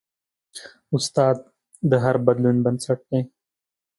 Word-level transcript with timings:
استاد 0.95 1.37
د 1.89 1.91
هر 2.03 2.15
بدلون 2.25 2.57
بنسټ 2.65 2.99
دی. 3.11 3.21